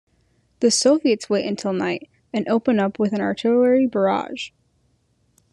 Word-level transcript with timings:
The 0.61 0.71
Soviets 0.71 1.29
wait 1.29 1.45
until 1.45 1.73
night, 1.73 2.09
and 2.33 2.49
open 2.49 2.79
up 2.79 2.97
with 2.97 3.13
an 3.13 3.21
artillery 3.21 3.85
barrage. 3.85 4.49